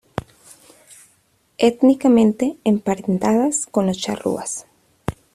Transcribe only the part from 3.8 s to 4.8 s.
los charrúas.